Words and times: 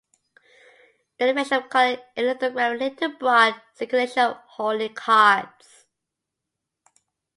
The 1.19 1.29
invention 1.29 1.57
of 1.59 1.69
color 1.69 1.99
lithography 2.17 2.57
led 2.79 2.97
to 2.97 3.09
broad 3.09 3.53
circulation 3.75 4.29
of 4.31 4.37
holy 4.47 4.89
cards. 4.89 5.85